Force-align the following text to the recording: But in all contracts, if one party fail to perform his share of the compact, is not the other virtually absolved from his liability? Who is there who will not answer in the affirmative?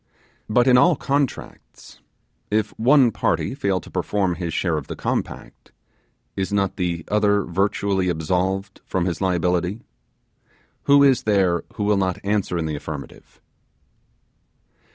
But 0.49 0.65
in 0.67 0.79
all 0.79 0.95
contracts, 0.95 1.99
if 2.49 2.73
one 2.79 3.11
party 3.11 3.53
fail 3.53 3.79
to 3.81 3.91
perform 3.91 4.33
his 4.33 4.51
share 4.51 4.75
of 4.75 4.87
the 4.87 4.95
compact, 4.95 5.71
is 6.35 6.51
not 6.51 6.75
the 6.75 7.05
other 7.09 7.43
virtually 7.43 8.09
absolved 8.09 8.81
from 8.83 9.05
his 9.05 9.21
liability? 9.21 9.81
Who 10.85 11.03
is 11.03 11.21
there 11.21 11.65
who 11.75 11.83
will 11.83 11.97
not 11.97 12.17
answer 12.23 12.57
in 12.57 12.65
the 12.65 12.75
affirmative? 12.75 13.39